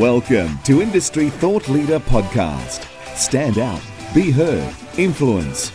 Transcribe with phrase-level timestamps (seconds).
[0.00, 2.86] Welcome to Industry Thought Leader Podcast.
[3.16, 3.82] Stand out,
[4.14, 5.72] be heard, influence.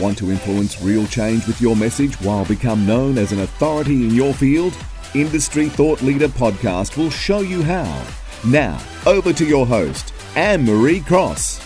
[0.00, 4.10] Want to influence real change with your message while become known as an authority in
[4.12, 4.76] your field?
[5.14, 8.04] Industry Thought Leader Podcast will show you how.
[8.44, 11.63] Now, over to your host, Anne Marie Cross.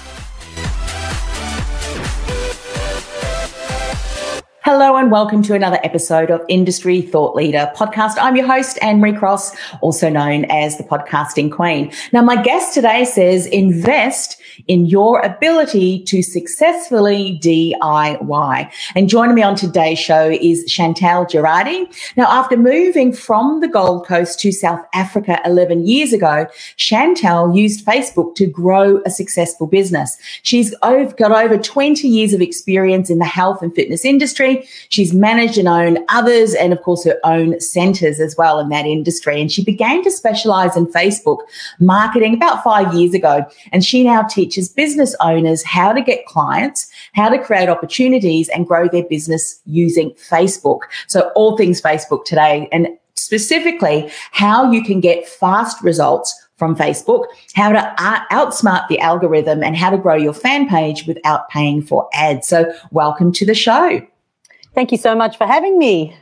[5.09, 8.16] And welcome to another episode of Industry Thought Leader podcast.
[8.20, 11.91] I'm your host, Anne Marie Cross, also known as the podcasting queen.
[12.12, 18.70] Now, my guest today says invest in your ability to successfully DIY.
[18.94, 21.86] And joining me on today's show is Chantal Gerardy.
[22.16, 27.84] Now, after moving from the Gold Coast to South Africa 11 years ago, Chantal used
[27.84, 30.16] Facebook to grow a successful business.
[30.42, 34.48] She's got over 20 years of experience in the health and fitness industry
[34.88, 38.87] She's managed and owned others and, of course, her own centers as well in that
[38.87, 39.40] industry.
[39.40, 41.40] And she began to specialize in Facebook
[41.78, 43.45] marketing about five years ago.
[43.72, 48.66] And she now teaches business owners how to get clients, how to create opportunities and
[48.66, 50.80] grow their business using Facebook.
[51.07, 52.68] So, all things Facebook today.
[52.73, 57.95] And specifically, how you can get fast results from Facebook, how to
[58.32, 62.49] outsmart the algorithm, and how to grow your fan page without paying for ads.
[62.49, 64.00] So, welcome to the show.
[64.75, 66.16] Thank you so much for having me.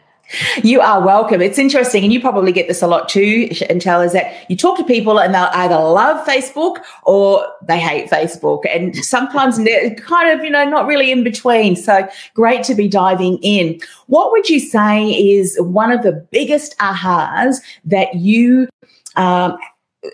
[0.63, 1.41] You are welcome.
[1.41, 4.77] It's interesting, and you probably get this a lot too, Chantal, is that you talk
[4.79, 8.65] to people and they'll either love Facebook or they hate Facebook.
[8.69, 11.77] And sometimes they're kind of, you know, not really in between.
[11.77, 13.81] So great to be diving in.
[14.07, 18.69] What would you say is one of the biggest ahas that you
[19.15, 19.57] um,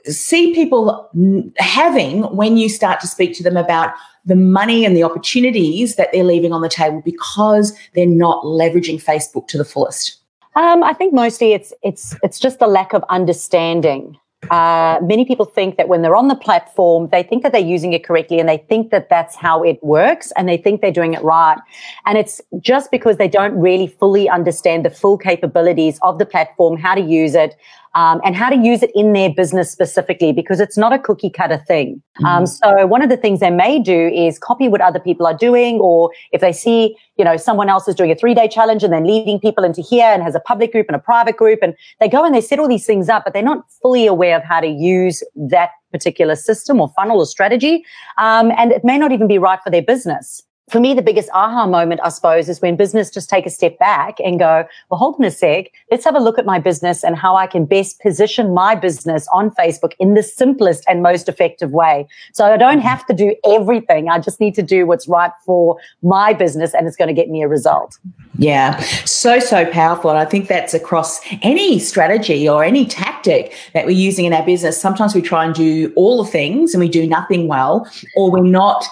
[0.04, 1.10] see people
[1.58, 3.92] having when you start to speak to them about
[4.24, 9.02] the money and the opportunities that they're leaving on the table because they're not leveraging
[9.02, 10.18] Facebook to the fullest?
[10.54, 14.18] Um, I think mostly it's it's it's just a lack of understanding.
[14.50, 17.92] Uh, many people think that when they're on the platform, they think that they're using
[17.92, 21.14] it correctly and they think that that's how it works and they think they're doing
[21.14, 21.58] it right.
[22.06, 26.76] And it's just because they don't really fully understand the full capabilities of the platform,
[26.76, 27.56] how to use it,
[27.94, 31.30] um, and how to use it in their business specifically because it's not a cookie
[31.30, 32.02] cutter thing.
[32.16, 32.24] Mm-hmm.
[32.24, 35.36] Um, so one of the things they may do is copy what other people are
[35.36, 38.82] doing, or if they see, you know, someone else is doing a three day challenge
[38.82, 41.58] and then leading people into here and has a public group and a private group,
[41.62, 44.36] and they go and they set all these things up, but they're not fully aware
[44.36, 47.84] of how to use that particular system or funnel or strategy.
[48.16, 50.42] Um, and it may not even be right for their business
[50.72, 53.78] for me, the biggest aha moment, I suppose, is when business just take a step
[53.78, 55.66] back and go, well, hold on a sec.
[55.90, 59.28] Let's have a look at my business and how I can best position my business
[59.34, 62.08] on Facebook in the simplest and most effective way.
[62.32, 64.08] So I don't have to do everything.
[64.08, 67.28] I just need to do what's right for my business and it's going to get
[67.28, 67.98] me a result.
[68.38, 70.08] Yeah, so, so powerful.
[70.08, 74.44] And I think that's across any strategy or any tactic that we're using in our
[74.44, 74.80] business.
[74.80, 78.42] Sometimes we try and do all the things and we do nothing well, or we're
[78.42, 78.86] not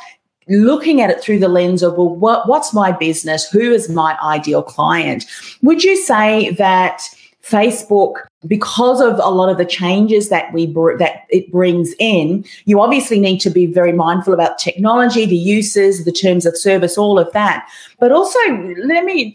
[0.50, 3.48] looking at it through the lens of, well, what, what's my business?
[3.50, 5.24] Who is my ideal client?
[5.62, 7.02] Would you say that
[7.42, 12.44] Facebook because of a lot of the changes that we br- that it brings in
[12.64, 16.96] you obviously need to be very mindful about technology the uses the terms of service
[16.96, 17.68] all of that.
[17.98, 18.38] But also
[18.84, 19.34] let me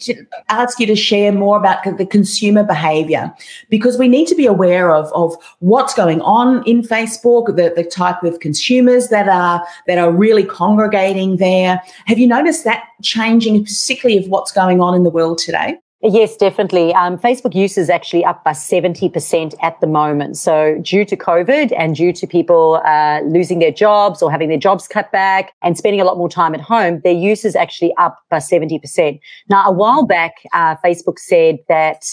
[0.49, 3.31] ask you to share more about the consumer behavior
[3.69, 7.83] because we need to be aware of of what's going on in facebook the, the
[7.83, 11.79] type of consumers that are that are really congregating there.
[12.05, 15.77] Have you noticed that changing particularly of what's going on in the world today
[16.07, 16.93] Yes, definitely.
[16.93, 20.37] Um, Facebook use is actually up by 70% at the moment.
[20.37, 24.59] So due to COVID and due to people uh, losing their jobs or having their
[24.59, 27.91] jobs cut back and spending a lot more time at home, their use is actually
[27.97, 29.19] up by 70%.
[29.49, 32.05] Now, a while back, uh, Facebook said that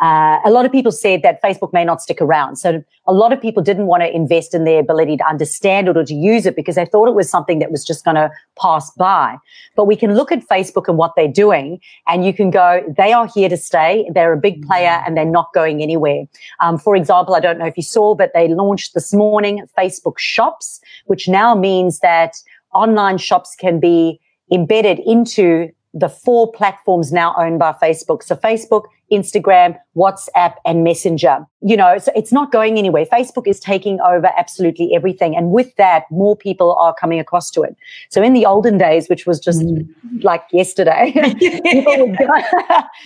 [0.00, 2.56] uh, a lot of people said that Facebook may not stick around.
[2.56, 5.96] So a lot of people didn't want to invest in their ability to understand it
[5.96, 8.30] or to use it because they thought it was something that was just going to
[8.58, 9.36] pass by.
[9.76, 13.12] But we can look at Facebook and what they're doing and you can go, they
[13.12, 14.08] are here to stay.
[14.14, 16.24] They're a big player and they're not going anywhere.
[16.60, 20.18] Um, for example, I don't know if you saw, but they launched this morning Facebook
[20.18, 22.36] shops, which now means that
[22.72, 24.18] online shops can be
[24.50, 28.22] embedded into the four platforms now owned by Facebook.
[28.22, 31.44] So Facebook, Instagram, WhatsApp, and Messenger.
[31.62, 33.04] You know, so it's not going anywhere.
[33.06, 35.36] Facebook is taking over absolutely everything.
[35.36, 37.76] And with that, more people are coming across to it.
[38.08, 39.88] So in the olden days, which was just mm.
[40.22, 41.12] like yesterday,
[41.64, 42.28] people, would go,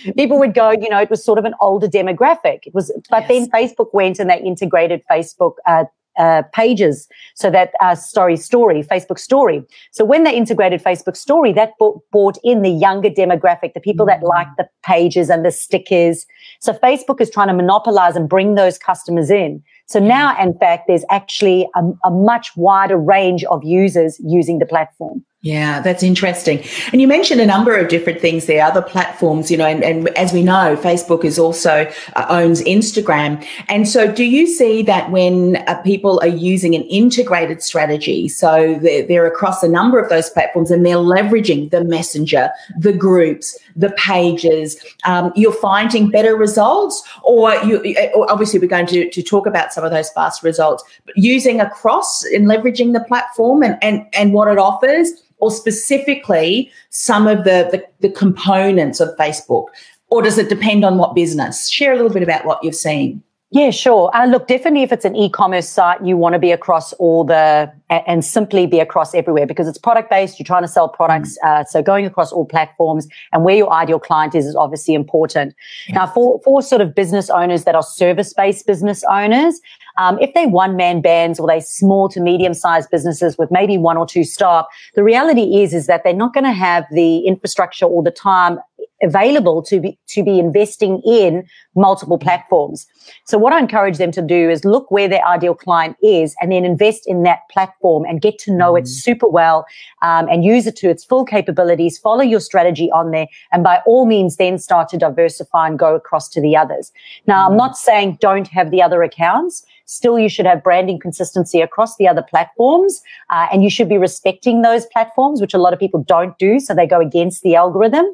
[0.15, 2.67] people, would go, you know, it was sort of an older demographic.
[2.67, 3.27] It was, but yes.
[3.27, 5.85] then Facebook went and they integrated Facebook, uh,
[6.17, 7.07] uh, pages.
[7.35, 9.63] So that uh, story, story, Facebook story.
[9.91, 11.71] So when they integrated Facebook story, that
[12.11, 16.25] brought in the younger demographic, the people that like the pages and the stickers.
[16.59, 19.63] So Facebook is trying to monopolize and bring those customers in.
[19.87, 24.65] So now, in fact, there's actually a, a much wider range of users using the
[24.65, 25.23] platform.
[25.45, 26.63] Yeah, that's interesting.
[26.91, 30.09] And you mentioned a number of different things there, other platforms, you know, and, and
[30.17, 33.45] as we know, Facebook is also uh, owns Instagram.
[33.69, 38.79] And so do you see that when uh, people are using an integrated strategy, so
[38.81, 42.49] they're, they're, across a number of those platforms and they're leveraging the messenger,
[42.79, 48.87] the groups, the pages, um, you're finding better results or you, uh, obviously we're going
[48.87, 52.99] to, to talk about some of those fast results, but using across and leveraging the
[53.01, 58.99] platform and, and, and what it offers or specifically some of the, the, the components
[58.99, 59.67] of Facebook?
[60.09, 61.69] Or does it depend on what business?
[61.69, 63.23] Share a little bit about what you've seen.
[63.51, 64.13] Yeah, sure.
[64.13, 67.71] Uh, look, definitely if it's an e-commerce site, you want to be across all the
[67.89, 70.39] and simply be across everywhere because it's product based.
[70.39, 71.61] You're trying to sell products, mm.
[71.61, 75.55] uh, so going across all platforms and where your ideal client is is obviously important.
[75.87, 75.95] Yes.
[75.95, 79.61] Now, for for sort of business owners that are service based business owners,
[79.97, 83.77] um, if they're one man bands or they small to medium sized businesses with maybe
[83.77, 84.65] one or two staff,
[84.95, 88.59] the reality is, is that they're not going to have the infrastructure or the time
[89.01, 91.45] available to be to be investing in
[91.75, 92.87] multiple platforms.
[93.25, 96.51] So what I encourage them to do is look where their ideal client is and
[96.51, 98.79] then invest in that platform and get to know mm.
[98.79, 99.65] it super well
[100.01, 101.97] um, and use it to its full capabilities.
[101.97, 105.95] Follow your strategy on there, and by all means, then start to diversify and go
[105.95, 106.91] across to the others.
[107.27, 107.51] Now, mm.
[107.51, 109.65] I'm not saying don't have the other accounts.
[109.85, 113.97] Still, you should have branding consistency across the other platforms, uh, and you should be
[113.97, 116.59] respecting those platforms, which a lot of people don't do.
[116.59, 118.05] So they go against the algorithm.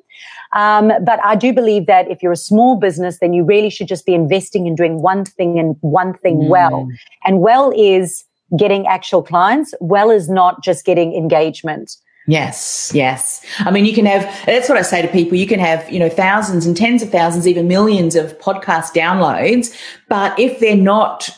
[0.54, 3.88] Um, but I do believe that if you're a small business, then you really should
[3.88, 6.50] just be investing in doing one thing and one thing mm.
[6.50, 6.90] well.
[7.26, 8.26] And well is
[8.58, 9.74] getting actual clients.
[9.80, 11.96] Well is not just getting engagement.
[12.32, 13.46] Yes, yes.
[13.60, 15.38] I mean, you can have, that's what I say to people.
[15.38, 19.78] You can have, you know, thousands and tens of thousands, even millions of podcast downloads.
[20.08, 21.30] But if they're not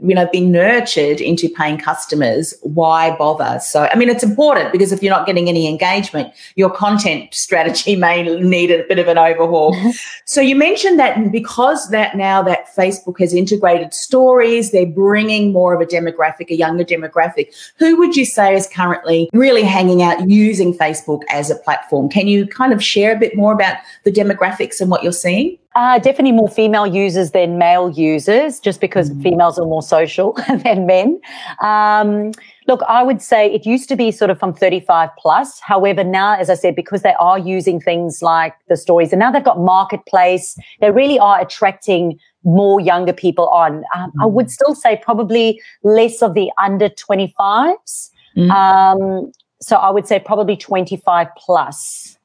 [0.00, 3.58] you know, being nurtured into paying customers, why bother?
[3.60, 7.96] So, I mean, it's important because if you're not getting any engagement, your content strategy
[8.08, 9.74] may need a bit of an overhaul.
[9.74, 9.90] Mm-hmm.
[10.24, 15.74] so you mentioned that because that now that Facebook has integrated stories, they're bringing more
[15.74, 17.52] of a demographic, a younger demographic.
[17.78, 22.08] Who would you say is currently really hanging out using Facebook as a platform?
[22.08, 25.58] Can you kind of share a bit more about the demographics and what you're seeing?
[25.74, 29.22] Uh, definitely more female users than male users, just because mm.
[29.22, 30.32] females are more social
[30.64, 31.20] than men.
[31.62, 32.32] Um,
[32.66, 35.60] look, I would say it used to be sort of from 35 plus.
[35.60, 39.30] However, now, as I said, because they are using things like the stories and now
[39.30, 43.84] they've got marketplace, they really are attracting more younger people on.
[43.94, 44.22] Um, mm.
[44.22, 48.10] I would still say probably less of the under 25s.
[48.36, 48.50] Mm.
[48.50, 52.17] Um, so I would say probably 25 plus.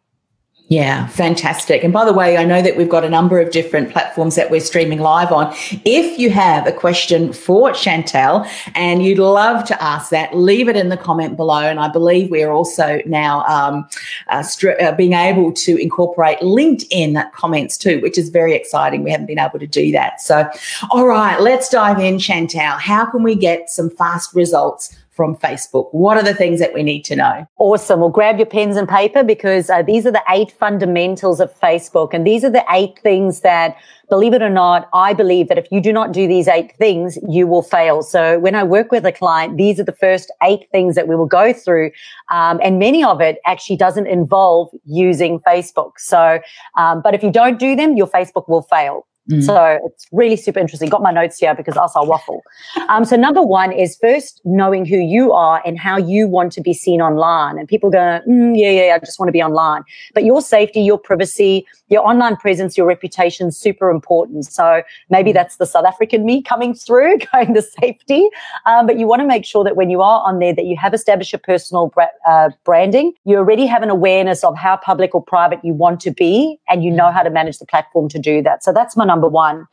[0.69, 1.83] Yeah, fantastic.
[1.83, 4.49] And by the way, I know that we've got a number of different platforms that
[4.49, 5.53] we're streaming live on.
[5.83, 10.77] If you have a question for Chantal and you'd love to ask that, leave it
[10.77, 11.59] in the comment below.
[11.59, 13.87] And I believe we're also now um,
[14.29, 19.03] uh, stri- uh, being able to incorporate LinkedIn comments too, which is very exciting.
[19.03, 20.21] We haven't been able to do that.
[20.21, 20.49] So,
[20.91, 22.79] all right, let's dive in, Chantal.
[22.79, 25.89] How can we get some fast results from Facebook?
[25.93, 27.47] What are the things that we need to know?
[27.57, 27.99] Awesome.
[27.99, 32.13] Well, grab your pens and paper because uh, these are the eight fundamentals of Facebook.
[32.13, 33.75] And these are the eight things that,
[34.09, 37.17] believe it or not, I believe that if you do not do these eight things,
[37.29, 38.01] you will fail.
[38.01, 41.15] So when I work with a client, these are the first eight things that we
[41.15, 41.91] will go through.
[42.31, 45.91] Um, and many of it actually doesn't involve using Facebook.
[45.97, 46.39] So,
[46.77, 49.05] um, but if you don't do them, your Facebook will fail.
[49.31, 49.43] Mm.
[49.43, 50.89] So it's really super interesting.
[50.89, 52.41] Got my notes here because else I'll waffle.
[52.89, 56.61] Um, so number one is first knowing who you are and how you want to
[56.61, 57.57] be seen online.
[57.57, 59.83] And people go, mm, yeah, yeah, I just want to be online.
[60.13, 64.45] But your safety, your privacy, your online presence, your reputation is super important.
[64.45, 65.35] So maybe mm.
[65.35, 68.27] that's the South African me coming through, going to safety.
[68.65, 70.75] Um, but you want to make sure that when you are on there, that you
[70.75, 73.13] have established your personal bra- uh, branding.
[73.23, 76.83] You already have an awareness of how public or private you want to be, and
[76.83, 78.63] you know how to manage the platform to do that.
[78.63, 79.67] So that's my number one.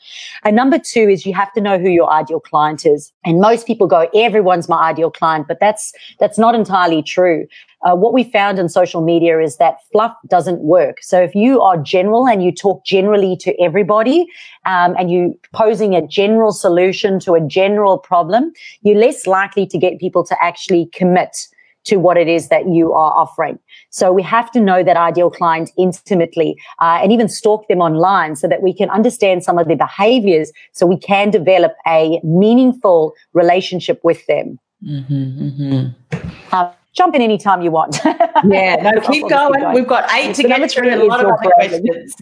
[0.44, 3.12] And number two is you have to know who your ideal client is.
[3.24, 7.46] And most people go, everyone's my ideal client, but that's, that's not entirely true.
[7.82, 10.96] Uh, what we found in social media is that fluff doesn't work.
[11.00, 14.26] So if you are general and you talk generally to everybody,
[14.66, 19.78] um, and you posing a general solution to a general problem, you're less likely to
[19.78, 21.34] get people to actually commit
[21.84, 23.58] to what it is that you are offering.
[23.90, 28.36] So we have to know that ideal client intimately uh, and even stalk them online
[28.36, 33.14] so that we can understand some of their behaviors so we can develop a meaningful
[33.32, 34.58] relationship with them.
[34.84, 36.28] Mm-hmm, mm-hmm.
[36.52, 38.00] Uh, jump in anytime you want.
[38.04, 39.60] yeah, no, keep going.
[39.60, 39.74] going.
[39.74, 42.14] We've got eight so to get through a lot of questions.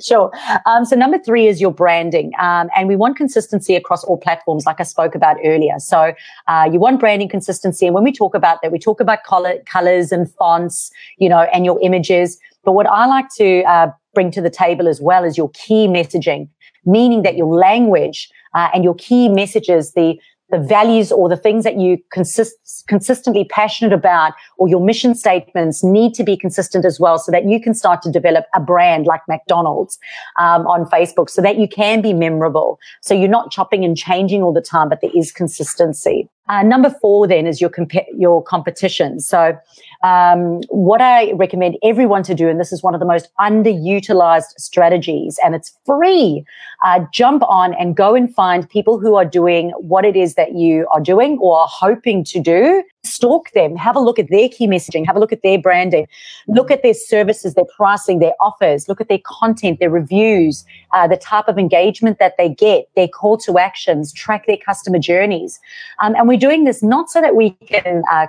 [0.06, 0.30] sure.
[0.66, 2.32] Um, so number three is your branding.
[2.38, 5.78] Um, and we want consistency across all platforms, like I spoke about earlier.
[5.78, 6.12] So
[6.48, 7.86] uh, you want branding consistency.
[7.86, 11.42] And when we talk about that, we talk about color, colors and fonts, you know,
[11.52, 12.38] and your images.
[12.64, 15.86] But what I like to uh, bring to the table as well is your key
[15.86, 16.48] messaging,
[16.84, 20.18] meaning that your language uh, and your key messages, the
[20.52, 25.82] the values or the things that you consist, consistently passionate about or your mission statements
[25.82, 29.06] need to be consistent as well so that you can start to develop a brand
[29.06, 29.98] like McDonald's
[30.38, 32.78] um, on Facebook so that you can be memorable.
[33.00, 36.28] So you're not chopping and changing all the time, but there is consistency.
[36.48, 39.20] Uh, number four then is your comp- your competition.
[39.20, 39.56] So
[40.02, 44.58] um, what I recommend everyone to do, and this is one of the most underutilized
[44.58, 46.44] strategies, and it's free.
[46.84, 50.56] Uh, jump on and go and find people who are doing what it is that
[50.56, 52.82] you are doing or are hoping to do.
[53.04, 56.06] Stalk them, have a look at their key messaging, have a look at their branding,
[56.46, 61.08] look at their services, their pricing, their offers, look at their content, their reviews, uh,
[61.08, 65.58] the type of engagement that they get, their call to actions, track their customer journeys.
[66.00, 68.26] Um, and we're doing this not so that we can uh,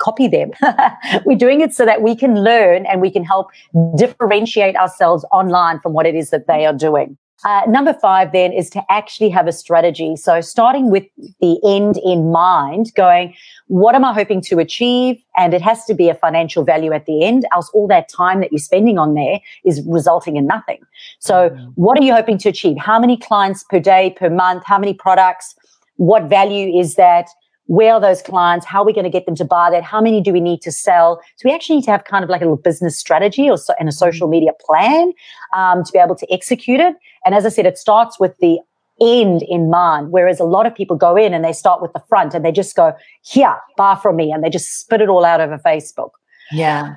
[0.00, 0.50] copy them.
[1.24, 3.50] We're doing it so that we can learn and we can help
[3.96, 7.16] differentiate ourselves online from what it is that they are doing.
[7.44, 10.14] Uh, number five then is to actually have a strategy.
[10.16, 11.04] So starting with
[11.40, 13.34] the end in mind, going,
[13.68, 15.22] what am I hoping to achieve?
[15.36, 18.40] And it has to be a financial value at the end, else all that time
[18.40, 20.80] that you're spending on there is resulting in nothing.
[21.18, 21.68] So mm-hmm.
[21.76, 22.76] what are you hoping to achieve?
[22.78, 24.64] How many clients per day, per month?
[24.66, 25.54] How many products?
[25.96, 27.28] What value is that?
[27.70, 28.66] Where are those clients?
[28.66, 29.84] How are we going to get them to buy that?
[29.84, 31.22] How many do we need to sell?
[31.36, 33.74] So we actually need to have kind of like a little business strategy or so,
[33.78, 34.32] and a social mm-hmm.
[34.32, 35.12] media plan
[35.54, 36.96] um, to be able to execute it.
[37.24, 38.58] And as I said, it starts with the
[39.00, 40.10] end in mind.
[40.10, 42.50] Whereas a lot of people go in and they start with the front and they
[42.50, 44.32] just go, here, buy from me.
[44.32, 46.10] And they just spit it all out over Facebook.
[46.50, 46.96] Yeah.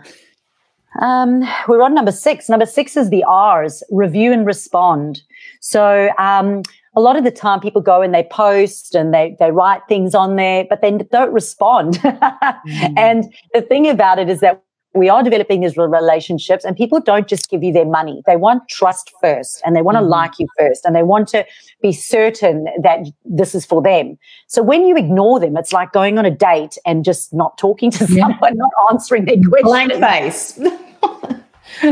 [1.02, 2.50] Um, we're on number six.
[2.50, 5.22] Number six is the R's, review and respond.
[5.60, 6.64] So, um,
[6.96, 10.14] a lot of the time people go and they post and they, they write things
[10.14, 11.96] on there, but then don't respond.
[12.04, 12.94] mm.
[12.98, 14.64] And the thing about it is that
[14.96, 18.22] we are developing these relationships and people don't just give you their money.
[18.28, 20.10] They want trust first and they want to mm.
[20.10, 21.46] like you first and they want to
[21.82, 24.18] be certain that this is for them.
[24.48, 27.90] So when you ignore them, it's like going on a date and just not talking
[27.92, 28.50] to someone, yeah.
[28.54, 29.64] not answering their questions.
[29.64, 30.60] Blank face.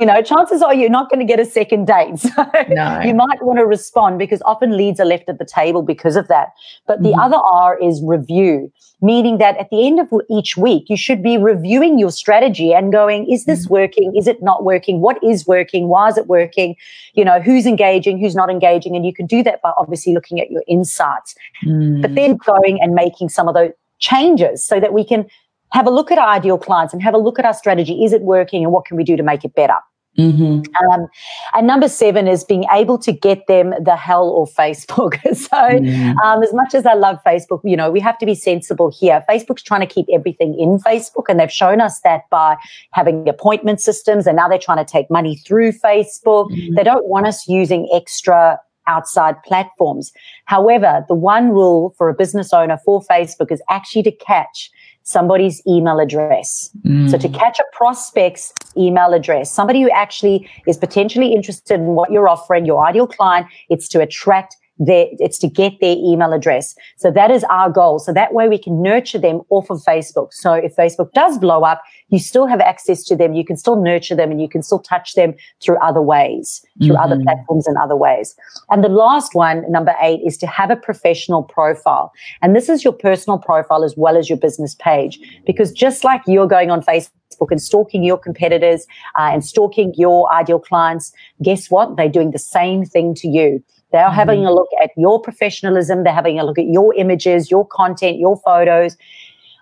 [0.00, 2.06] you know, chances are you're not going to get a second date.
[2.36, 3.00] So no.
[3.00, 6.28] you might want to respond because often leads are left at the table because of
[6.28, 6.48] that.
[6.86, 7.24] But the mm.
[7.24, 11.38] other R is review, meaning that at the end of each week, you should be
[11.38, 13.70] reviewing your strategy and going, is this mm.
[13.70, 14.14] working?
[14.16, 15.00] Is it not working?
[15.00, 15.88] What is working?
[15.88, 16.76] Why is it working?
[17.14, 18.18] You know, who's engaging?
[18.18, 18.96] Who's not engaging?
[18.96, 22.02] And you can do that by obviously looking at your insights, mm.
[22.02, 25.26] but then going and making some of those changes so that we can
[25.72, 28.04] have a look at our ideal clients and have a look at our strategy.
[28.04, 29.76] Is it working and what can we do to make it better?
[30.18, 30.62] Mm-hmm.
[30.92, 31.08] Um,
[31.54, 35.20] and number seven is being able to get them the hell or Facebook.
[35.36, 36.16] so, mm.
[36.24, 39.22] um, as much as I love Facebook, you know, we have to be sensible here.
[39.28, 42.56] Facebook's trying to keep everything in Facebook, and they've shown us that by
[42.92, 46.50] having appointment systems, and now they're trying to take money through Facebook.
[46.50, 46.76] Mm.
[46.76, 50.12] They don't want us using extra outside platforms.
[50.44, 54.70] However, the one rule for a business owner for Facebook is actually to catch
[55.06, 56.68] somebody's email address.
[56.84, 57.08] Mm.
[57.08, 62.10] So to catch a prospect's email address, somebody who actually is potentially interested in what
[62.10, 66.74] you're offering, your ideal client, it's to attract their, it's to get their email address.
[66.96, 67.98] So that is our goal.
[67.98, 70.32] So that way we can nurture them off of Facebook.
[70.32, 73.34] So if Facebook does blow up, you still have access to them.
[73.34, 76.94] You can still nurture them and you can still touch them through other ways, through
[76.94, 77.12] mm-hmm.
[77.12, 78.34] other platforms and other ways.
[78.70, 82.12] And the last one, number eight, is to have a professional profile.
[82.42, 85.18] And this is your personal profile as well as your business page.
[85.46, 87.10] Because just like you're going on Facebook,
[87.50, 88.86] and stalking your competitors
[89.18, 91.96] uh, and stalking your ideal clients, guess what?
[91.96, 93.62] They're doing the same thing to you.
[93.92, 94.14] They're mm-hmm.
[94.14, 96.04] having a look at your professionalism.
[96.04, 98.96] They're having a look at your images, your content, your photos.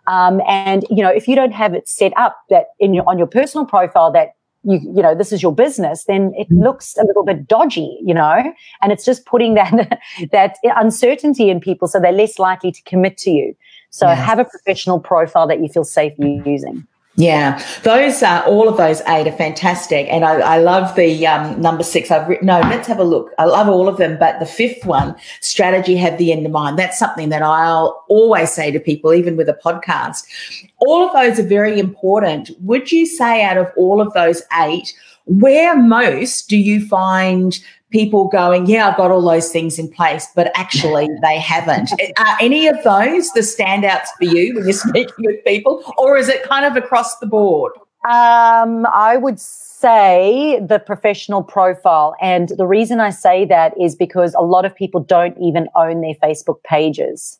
[0.06, 3.18] Um, and you know, if you don't have it set up that in your on
[3.18, 6.62] your personal profile that you you know this is your business, then it mm-hmm.
[6.62, 8.52] looks a little bit dodgy, you know,
[8.82, 10.00] and it's just putting that
[10.32, 13.54] that uncertainty in people, so they're less likely to commit to you.
[13.90, 14.18] So yes.
[14.18, 16.86] have a professional profile that you feel safe using.
[17.16, 21.60] Yeah, those uh, all of those eight are fantastic, and I, I love the um,
[21.60, 22.10] number six.
[22.10, 22.46] I've written.
[22.46, 23.30] No, let's have a look.
[23.38, 26.76] I love all of them, but the fifth one, strategy, have the end in mind.
[26.76, 30.24] That's something that I'll always say to people, even with a podcast.
[30.78, 32.50] All of those are very important.
[32.62, 34.92] Would you say out of all of those eight?
[35.26, 37.58] where most do you find
[37.94, 41.92] people going, yeah, I've got all those things in place, but actually they haven't.
[42.18, 46.28] Are any of those the standouts for you when you're speaking with people, or is
[46.28, 47.72] it kind of across the board?
[48.04, 52.16] Um, I would say the professional profile.
[52.20, 56.00] And the reason I say that is because a lot of people don't even own
[56.02, 57.38] their Facebook pages.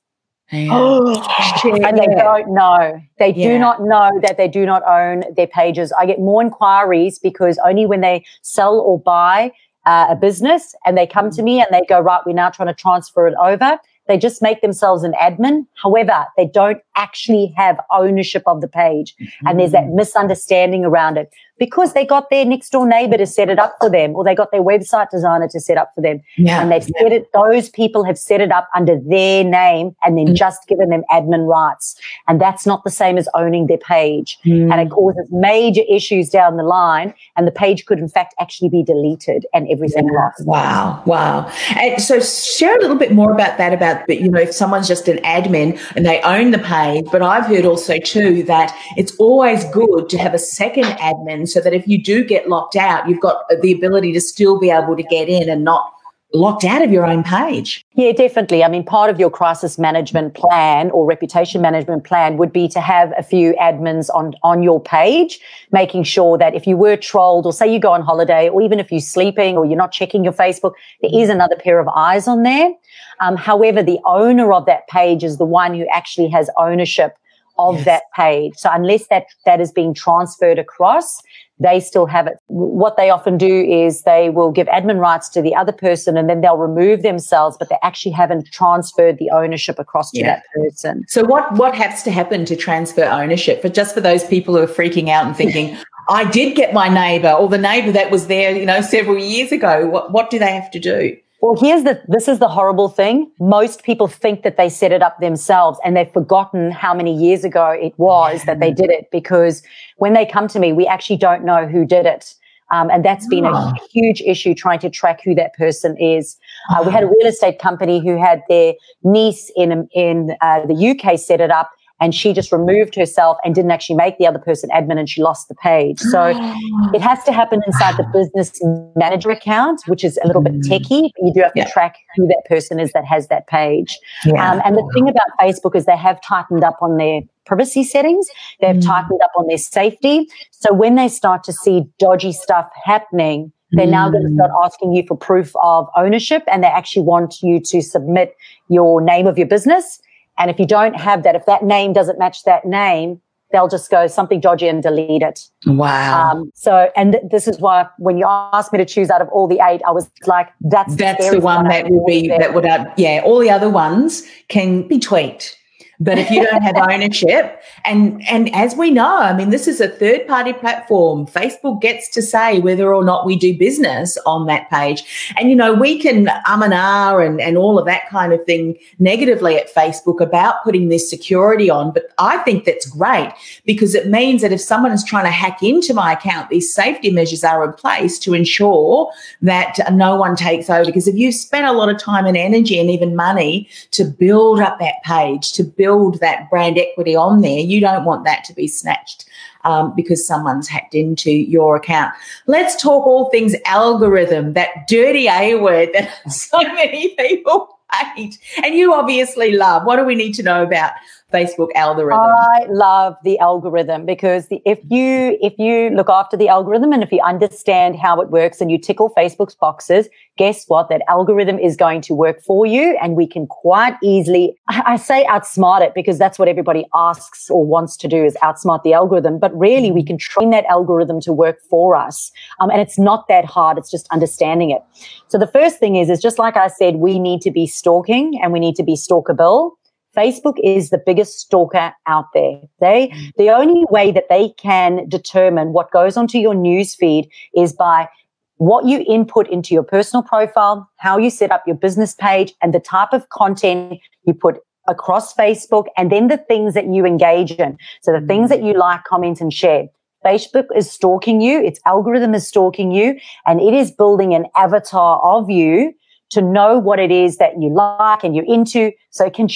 [0.50, 0.70] Yeah.
[1.64, 3.00] and they don't know.
[3.18, 3.48] They yeah.
[3.48, 5.92] do not know that they do not own their pages.
[5.92, 9.52] I get more inquiries because only when they sell or buy
[9.86, 12.68] uh, a business and they come to me and they go, right, we're now trying
[12.68, 13.78] to transfer it over.
[14.06, 15.66] They just make themselves an admin.
[15.82, 19.14] However, they don't actually have ownership of the page.
[19.16, 19.46] Mm-hmm.
[19.46, 23.48] And there's that misunderstanding around it because they got their next door neighbor to set
[23.48, 26.20] it up for them or they got their website designer to set up for them.
[26.36, 26.60] Yeah.
[26.60, 30.28] And they've set it, those people have set it up under their name and then
[30.28, 30.34] mm.
[30.34, 31.96] just given them admin rights.
[32.26, 34.38] And that's not the same as owning their page.
[34.44, 34.72] Mm.
[34.72, 37.14] And it causes major issues down the line.
[37.36, 40.20] And the page could in fact actually be deleted and everything yeah.
[40.20, 40.46] lost.
[40.46, 41.02] Wow.
[41.06, 41.52] Wow.
[41.76, 45.06] And so share a little bit more about that, about, you know, if someone's just
[45.08, 49.64] an admin and they own the page, but I've heard also too that it's always
[49.66, 53.20] good to have a second admin so that if you do get locked out, you've
[53.20, 55.94] got the ability to still be able to get in and not
[56.34, 57.86] locked out of your own page.
[57.94, 58.64] Yeah, definitely.
[58.64, 62.80] I mean, part of your crisis management plan or reputation management plan would be to
[62.80, 65.38] have a few admins on, on your page,
[65.70, 68.80] making sure that if you were trolled or say you go on holiday or even
[68.80, 72.26] if you're sleeping or you're not checking your Facebook, there is another pair of eyes
[72.26, 72.72] on there.
[73.20, 77.16] Um, however, the owner of that page is the one who actually has ownership
[77.58, 77.84] of yes.
[77.84, 78.54] that page.
[78.56, 81.20] So unless that, that is being transferred across,
[81.60, 82.36] they still have it.
[82.46, 86.28] What they often do is they will give admin rights to the other person and
[86.28, 90.26] then they'll remove themselves, but they actually haven't transferred the ownership across to yeah.
[90.26, 91.04] that person.
[91.08, 93.62] So what, what has to happen to transfer ownership?
[93.62, 95.76] But just for those people who are freaking out and thinking,
[96.08, 99.52] I did get my neighbor or the neighbor that was there, you know, several years
[99.52, 101.16] ago, what, what do they have to do?
[101.44, 103.30] Well, here's the, this is the horrible thing.
[103.38, 107.44] Most people think that they set it up themselves and they've forgotten how many years
[107.44, 109.62] ago it was that they did it because
[109.98, 112.34] when they come to me, we actually don't know who did it.
[112.70, 113.74] Um, and that's been a ah.
[113.92, 116.38] huge issue trying to track who that person is.
[116.70, 120.96] Uh, we had a real estate company who had their niece in, in uh, the
[120.98, 121.72] UK set it up
[122.04, 125.22] and she just removed herself and didn't actually make the other person admin and she
[125.22, 125.98] lost the page.
[126.00, 126.26] So
[126.92, 128.60] it has to happen inside the business
[128.94, 130.64] manager account, which is a little bit mm.
[130.64, 131.70] techie, you do have to yeah.
[131.70, 133.98] track who that person is that has that page.
[134.26, 134.52] Yeah.
[134.52, 138.28] Um, and the thing about Facebook is they have tightened up on their privacy settings.
[138.60, 138.84] They've mm.
[138.84, 140.28] tightened up on their safety.
[140.50, 144.66] So when they start to see dodgy stuff happening, they're now going to start mm.
[144.66, 148.36] asking you for proof of ownership and they actually want you to submit
[148.68, 150.00] your name of your business
[150.38, 153.20] and if you don't have that, if that name doesn't match that name,
[153.52, 155.48] they'll just go something dodgy and delete it.
[155.64, 156.30] Wow.
[156.30, 159.28] Um, so, and th- this is why when you asked me to choose out of
[159.28, 162.66] all the eight, I was like, that's that's the one that will be that would,
[162.66, 163.22] uh, yeah.
[163.24, 165.56] All the other ones can be tweaked.
[166.04, 169.80] But if you don't have ownership, and and as we know, I mean, this is
[169.80, 171.26] a third party platform.
[171.26, 175.32] Facebook gets to say whether or not we do business on that page.
[175.38, 178.44] And you know, we can um and ah and, and all of that kind of
[178.44, 181.90] thing negatively at Facebook about putting this security on.
[181.92, 183.32] But I think that's great
[183.64, 187.10] because it means that if someone is trying to hack into my account, these safety
[187.10, 190.84] measures are in place to ensure that no one takes over.
[190.84, 194.60] Because if you've spent a lot of time and energy and even money to build
[194.60, 198.44] up that page, to build build that brand equity on there, you don't want that
[198.44, 199.26] to be snatched
[199.64, 202.12] um, because someone's hacked into your account.
[202.46, 207.78] Let's talk all things algorithm, that dirty A word that so many people
[208.16, 208.38] hate.
[208.64, 209.84] And you obviously love.
[209.84, 210.92] What do we need to know about
[211.34, 212.20] Facebook algorithm?
[212.20, 217.02] I love the algorithm because the, if you if you look after the algorithm and
[217.02, 220.88] if you understand how it works and you tickle Facebook's boxes, guess what?
[220.88, 224.56] That algorithm is going to work for you, and we can quite easily.
[224.68, 228.82] I, say outsmart it because that's what everybody asks or wants to do is outsmart
[228.84, 229.38] the algorithm.
[229.38, 233.26] But really, we can train that algorithm to work for us, um, and it's not
[233.28, 233.76] that hard.
[233.76, 234.82] It's just understanding it.
[235.28, 238.38] So the first thing is, is just like I said, we need to be stalking
[238.42, 239.72] and we need to be stalkable.
[240.16, 242.60] Facebook is the biggest stalker out there.
[242.80, 243.32] They, mm.
[243.36, 248.08] the only way that they can determine what goes onto your news feed is by
[248.56, 252.72] what you input into your personal profile, how you set up your business page and
[252.72, 257.52] the type of content you put across Facebook and then the things that you engage
[257.52, 257.76] in.
[258.02, 258.68] So the things that mm.
[258.68, 259.86] you like, comment and share.
[260.24, 261.60] Facebook is stalking you.
[261.60, 265.92] Its algorithm is stalking you and it is building an avatar of you
[266.30, 268.92] to know what it is that you like and you're into.
[269.10, 269.48] So it can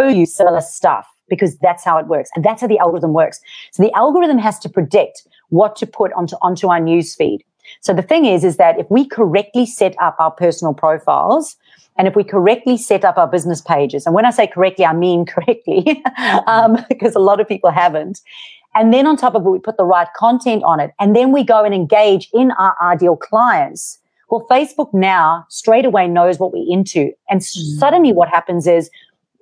[0.00, 2.30] show you similar stuff because that's how it works.
[2.34, 3.40] And that's how the algorithm works.
[3.72, 7.40] So the algorithm has to predict what to put onto, onto our newsfeed.
[7.80, 11.56] So the thing is, is that if we correctly set up our personal profiles,
[11.98, 14.94] and if we correctly set up our business pages, and when I say correctly, I
[14.94, 16.02] mean correctly,
[16.46, 18.20] um, because a lot of people haven't.
[18.74, 20.92] And then on top of it, we put the right content on it.
[21.00, 23.98] And then we go and engage in our ideal clients.
[24.30, 27.12] Well, Facebook now straight away knows what we're into.
[27.30, 27.78] And mm.
[27.78, 28.90] suddenly what happens is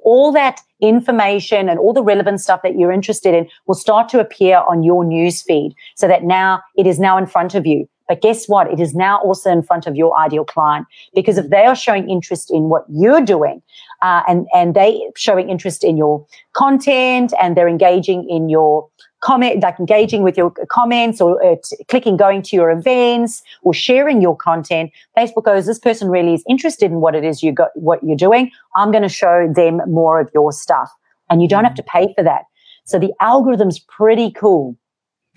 [0.07, 4.21] all that information and all the relevant stuff that you're interested in will start to
[4.21, 7.89] appear on your news feed so that now it is now in front of you.
[8.09, 8.71] But guess what?
[8.71, 12.09] It is now also in front of your ideal client because if they are showing
[12.09, 13.61] interest in what you're doing,
[14.01, 18.89] uh, and and they showing interest in your content and they're engaging in your
[19.21, 23.75] comment, like engaging with your comments or uh, t- clicking, going to your events or
[23.75, 27.53] sharing your content, Facebook goes, this person really is interested in what it is you
[27.53, 28.51] got, what you're doing.
[28.77, 30.91] I'm going to show them more of your stuff
[31.31, 32.43] and you don't have to pay for that.
[32.85, 34.77] So the algorithm's pretty cool.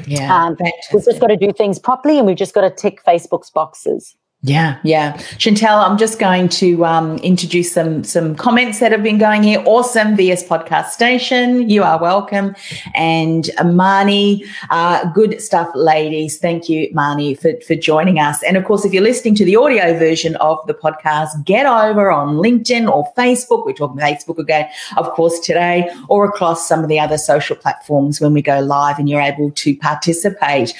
[0.06, 0.46] Yeah.
[0.46, 0.58] Um,
[0.94, 4.16] we've just got to do things properly and we've just got to tick Facebook's boxes.
[4.42, 5.18] Yeah, yeah.
[5.38, 9.62] Chantal, I'm just going to um, introduce some some comments that have been going here.
[9.66, 11.70] Awesome, VS Podcast Station.
[11.70, 12.56] You are welcome.
[12.96, 16.38] And Marnie, uh, good stuff, ladies.
[16.38, 18.42] Thank you, Marnie, for, for joining us.
[18.44, 22.10] And of course, if you're listening to the audio version of the podcast, get over
[22.10, 23.66] on LinkedIn or Facebook.
[23.66, 28.22] We're talking Facebook again, of course, today, or across some of the other social platforms
[28.22, 30.74] when we go live and you're able to participate.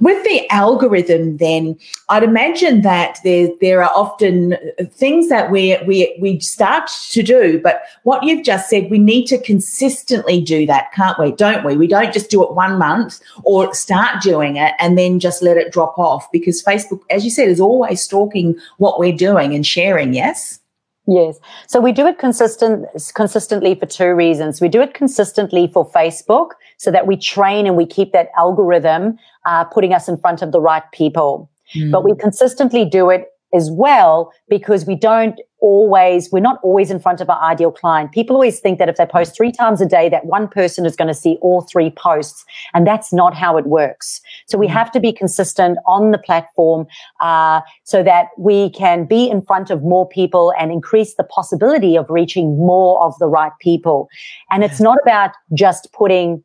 [0.00, 4.56] With the algorithm, then, I'd imagine that that there there are often
[4.90, 9.26] things that we we we start to do, but what you've just said, we need
[9.26, 11.32] to consistently do that, can't we?
[11.32, 11.76] Don't we?
[11.76, 15.56] We don't just do it one month or start doing it and then just let
[15.56, 19.66] it drop off because Facebook, as you said, is always stalking what we're doing and
[19.66, 20.14] sharing.
[20.14, 20.60] Yes.
[21.06, 21.38] Yes.
[21.66, 24.62] So we do it consistent, consistently for two reasons.
[24.62, 29.18] We do it consistently for Facebook so that we train and we keep that algorithm
[29.44, 31.50] uh, putting us in front of the right people.
[31.74, 31.90] Mm.
[31.90, 36.98] But we consistently do it as well because we don't always, we're not always in
[36.98, 38.10] front of our ideal client.
[38.10, 40.96] People always think that if they post three times a day, that one person is
[40.96, 42.44] going to see all three posts.
[42.74, 44.20] And that's not how it works.
[44.46, 44.70] So we mm.
[44.70, 46.86] have to be consistent on the platform,
[47.20, 51.96] uh, so that we can be in front of more people and increase the possibility
[51.96, 54.08] of reaching more of the right people.
[54.50, 56.42] And it's not about just putting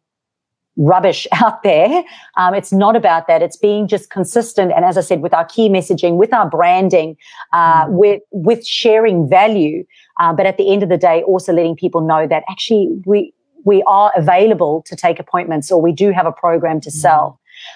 [0.77, 2.03] rubbish out there.
[2.37, 3.41] Um, it's not about that.
[3.41, 4.71] It's being just consistent.
[4.71, 7.17] And as I said, with our key messaging, with our branding,
[7.53, 7.91] uh, mm.
[7.91, 9.83] with, with sharing value.
[10.19, 13.33] Uh, but at the end of the day, also letting people know that actually we,
[13.65, 17.31] we are available to take appointments or we do have a program to sell.
[17.31, 17.35] Mm.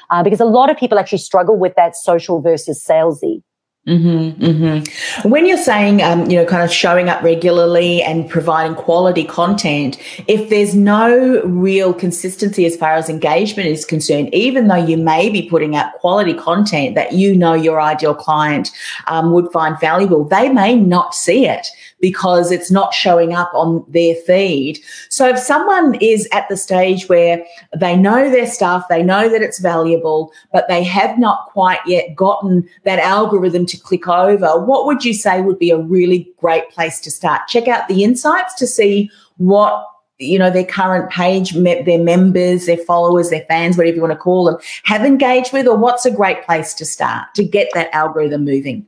[0.09, 3.43] Uh, because a lot of people actually struggle with that social versus salesy.
[3.85, 5.29] Mm-hmm, mm-hmm.
[5.29, 9.99] When you're saying, um, you know, kind of showing up regularly and providing quality content,
[10.25, 15.29] if there's no real consistency as far as engagement is concerned, even though you may
[15.29, 18.71] be putting out quality content that you know your ideal client
[19.07, 21.67] um, would find valuable, they may not see it
[22.03, 24.77] because it's not showing up on their feed.
[25.07, 29.41] So if someone is at the stage where they know their stuff, they know that
[29.41, 34.85] it's valuable, but they have not quite yet gotten that algorithm to click over, what
[34.85, 37.47] would you say would be a really great place to start?
[37.47, 39.85] Check out the insights to see what
[40.19, 44.17] you know their current page their members their followers their fans whatever you want to
[44.17, 47.89] call them have engaged with or what's a great place to start to get that
[47.93, 48.85] algorithm moving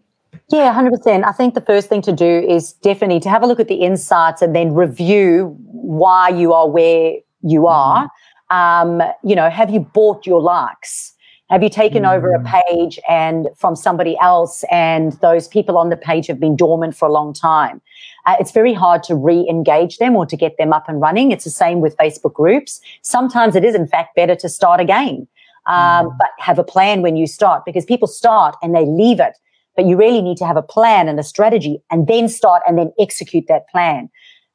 [0.50, 1.24] yeah, 100%.
[1.24, 3.76] I think the first thing to do is definitely to have a look at the
[3.76, 7.68] insights and then review why you are where you mm-hmm.
[7.68, 8.10] are.
[8.52, 11.14] Um, you know, have you bought your likes?
[11.50, 12.16] Have you taken mm.
[12.16, 12.64] over a mm.
[12.68, 17.08] page and from somebody else and those people on the page have been dormant for
[17.08, 17.82] a long time?
[18.26, 21.32] Uh, it's very hard to re-engage them or to get them up and running.
[21.32, 22.82] It's the same with Facebook groups.
[23.04, 25.28] Sometimes it is in fact better to start again.
[25.68, 26.18] Um, mm.
[26.20, 29.36] but have a plan when you start because people start and they leave it
[29.76, 32.78] but you really need to have a plan and a strategy and then start and
[32.78, 34.10] then execute that plan.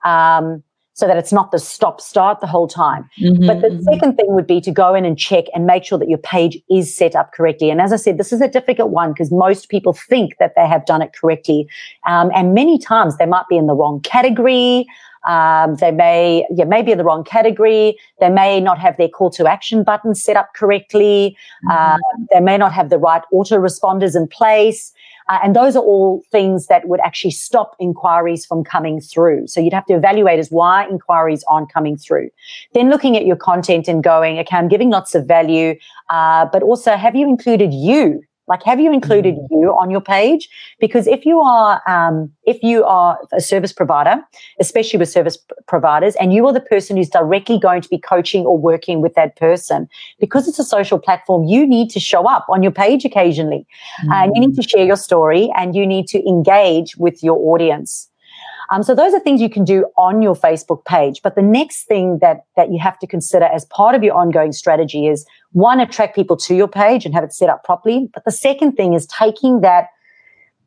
[0.04, 0.62] Um,
[1.00, 3.09] so that it's not the stop start the whole time.
[3.18, 3.83] Mm-hmm, but the mm-hmm.
[3.85, 6.59] second thing would be to go in and check and make sure that your page
[6.70, 7.70] is set up correctly.
[7.70, 10.66] And as I said, this is a difficult one because most people think that they
[10.66, 11.66] have done it correctly.
[12.06, 14.87] Um, and many times they might be in the wrong category.
[15.26, 17.98] Um, they may, yeah, maybe in the wrong category.
[18.20, 21.37] They may not have their call to action button set up correctly.
[21.64, 21.70] Mm-hmm.
[21.70, 24.92] Uh, they may not have the right autoresponders in place.
[25.30, 29.46] Uh, and those are all things that would actually stop inquiries from coming through.
[29.46, 32.30] So you'd have to evaluate as why inquiries aren't coming through.
[32.74, 35.76] Then looking at your content and going, okay, I'm giving lots of value,
[36.08, 39.46] uh, but also have you included you Like, have you included mm.
[39.52, 40.48] you on your page?
[40.80, 44.20] Because if you are, um, if you are a service provider,
[44.58, 48.44] especially with service providers, and you are the person who's directly going to be coaching
[48.44, 52.44] or working with that person, because it's a social platform, you need to show up
[52.48, 53.64] on your page occasionally,
[54.04, 54.12] mm.
[54.12, 58.09] and you need to share your story, and you need to engage with your audience.
[58.70, 61.22] Um, so those are things you can do on your Facebook page.
[61.22, 64.52] But the next thing that, that you have to consider as part of your ongoing
[64.52, 68.09] strategy is one, attract people to your page and have it set up properly.
[68.14, 69.88] But the second thing is taking that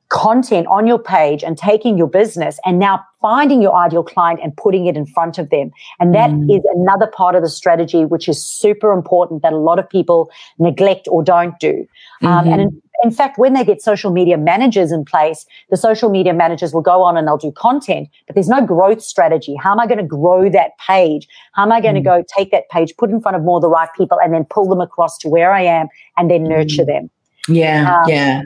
[0.10, 4.56] content on your page and taking your business and now finding your ideal client and
[4.58, 5.72] putting it in front of them.
[6.00, 6.56] And that mm.
[6.56, 10.30] is another part of the strategy, which is super important that a lot of people
[10.60, 11.88] neglect or don't do.
[12.22, 12.28] Mm-hmm.
[12.28, 13.08] Um, and in, mm-hmm.
[13.08, 16.82] in fact, when they get social media managers in place, the social media managers will
[16.82, 19.56] go on and they'll do content, but there's no growth strategy.
[19.56, 21.28] How am I going to grow that page?
[21.54, 22.00] How am I going mm.
[22.00, 24.34] to go take that page, put in front of more of the right people and
[24.34, 25.88] then pull them across to where I am
[26.18, 26.88] and then nurture mm.
[26.88, 27.10] them?
[27.48, 28.02] Yeah.
[28.02, 28.42] Um, yeah.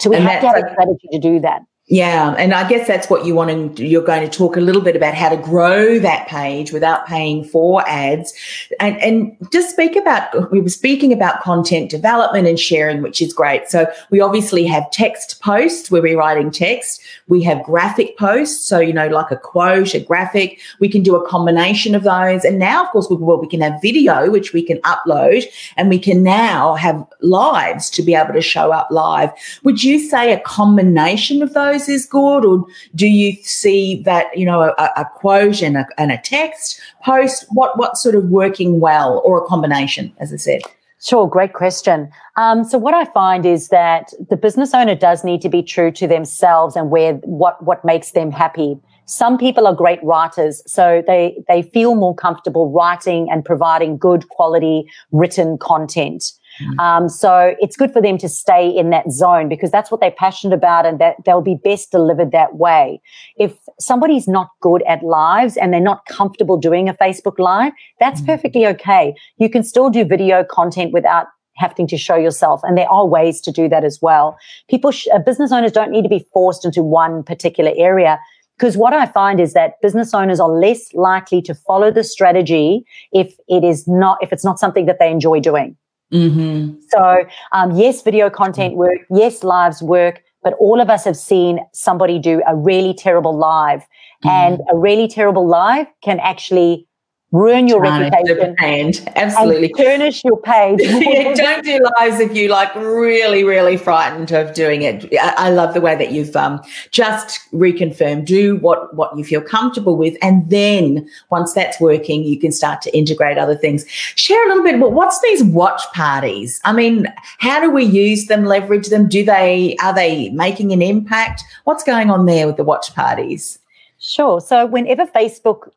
[0.00, 1.60] So we and have to have a strategy to do that.
[1.90, 3.84] Yeah, and I guess that's what you want to.
[3.84, 7.42] You're going to talk a little bit about how to grow that page without paying
[7.42, 8.32] for ads,
[8.78, 10.52] and and just speak about.
[10.52, 13.68] We were speaking about content development and sharing, which is great.
[13.68, 17.02] So we obviously have text posts where we're writing text.
[17.26, 20.60] We have graphic posts, so you know, like a quote, a graphic.
[20.78, 23.62] We can do a combination of those, and now, of course, we, well, we can
[23.62, 25.44] have video, which we can upload,
[25.76, 29.32] and we can now have lives to be able to show up live.
[29.64, 31.79] Would you say a combination of those?
[31.88, 36.12] Is good, or do you see that you know a, a quote and a, and
[36.12, 37.46] a text post?
[37.50, 40.62] What what's sort of working well, or a combination, as I said?
[41.02, 42.10] Sure, great question.
[42.36, 45.90] Um, so what I find is that the business owner does need to be true
[45.92, 48.78] to themselves and where what what makes them happy.
[49.06, 54.28] Some people are great writers, so they they feel more comfortable writing and providing good
[54.28, 56.32] quality written content.
[56.60, 56.80] Mm-hmm.
[56.80, 60.10] Um, so it's good for them to stay in that zone because that's what they're
[60.10, 63.00] passionate about and that they'll be best delivered that way.
[63.36, 68.20] If somebody's not good at lives and they're not comfortable doing a Facebook live, that's
[68.20, 68.26] mm.
[68.26, 69.14] perfectly okay.
[69.38, 72.60] You can still do video content without having to show yourself.
[72.64, 74.36] And there are ways to do that as well.
[74.68, 78.18] People, sh- uh, business owners don't need to be forced into one particular area.
[78.58, 82.84] Because what I find is that business owners are less likely to follow the strategy
[83.10, 85.76] if it is not, if it's not something that they enjoy doing.
[86.12, 86.80] Mm-hmm.
[86.88, 88.98] So, um, yes, video content work.
[89.10, 90.22] Yes, lives work.
[90.42, 94.28] But all of us have seen somebody do a really terrible live, mm-hmm.
[94.28, 96.86] and a really terrible live can actually
[97.32, 98.56] ruin your reputation.
[98.58, 99.72] and absolutely.
[99.78, 100.80] and your page.
[101.10, 105.06] Yeah, don't do lives if you like really really frightened of doing it.
[105.18, 108.26] I, I love the way that you've um, just reconfirmed.
[108.26, 110.16] Do what what you feel comfortable with.
[110.22, 113.88] And then once that's working you can start to integrate other things.
[113.88, 116.60] Share a little bit what's these watch parties?
[116.64, 117.06] I mean
[117.38, 119.08] how do we use them leverage them?
[119.08, 121.42] Do they are they making an impact?
[121.64, 123.59] What's going on there with the watch parties
[124.02, 124.40] Sure.
[124.40, 125.68] So whenever Facebook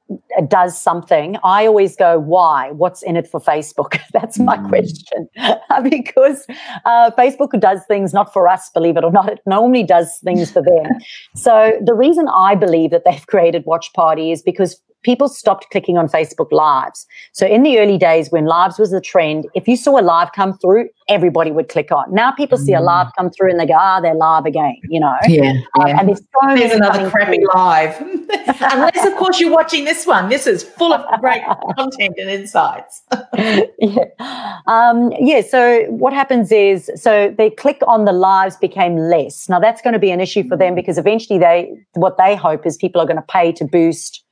[0.48, 2.72] does something, I always go, why?
[2.72, 4.00] What's in it for Facebook?
[4.14, 4.70] That's my mm.
[4.70, 5.28] question.
[5.90, 6.48] because
[6.86, 9.28] uh, Facebook does things not for us, believe it or not.
[9.28, 10.86] It normally does things for them.
[11.36, 15.98] so the reason I believe that they've created Watch Party is because people stopped clicking
[15.98, 17.06] on Facebook lives.
[17.34, 20.32] So in the early days when lives was the trend, if you saw a live
[20.34, 22.14] come through, everybody would click on.
[22.14, 22.86] Now people see a mm.
[22.86, 25.14] live come through and they go, ah, they're live again, you know?
[25.28, 25.54] Yeah.
[25.80, 27.54] Um, And there's so There's another crappy through.
[27.54, 28.02] live.
[28.62, 30.30] Unless, of course, you're watching this one.
[30.30, 31.44] This is full of great
[31.76, 33.02] content and insights.
[33.38, 34.60] yeah.
[34.68, 35.42] Um, yeah.
[35.42, 39.50] So what happens is, so they click on the lives became less.
[39.50, 42.66] Now that's going to be an issue for them because eventually they, what they hope
[42.66, 44.23] is people are going to pay to boost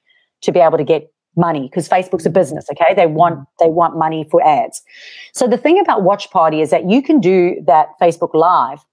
[0.42, 2.68] to be able to get money because Facebook's a business.
[2.72, 2.94] Okay.
[2.94, 4.82] They want, they want money for ads.
[5.34, 8.84] So the thing about watch party is that you can do that Facebook live.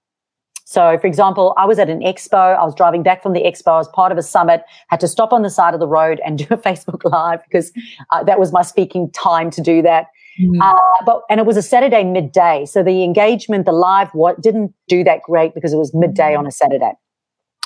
[0.65, 2.55] So for example, I was at an expo.
[2.55, 3.69] I was driving back from the expo.
[3.69, 6.21] I was part of a summit, had to stop on the side of the road
[6.23, 7.71] and do a Facebook live because
[8.11, 10.07] uh, that was my speaking time to do that.
[10.39, 10.61] Mm-hmm.
[10.61, 14.73] Uh, but and it was a Saturday midday, so the engagement, the live, what didn't
[14.87, 16.93] do that great because it was midday on a Saturday.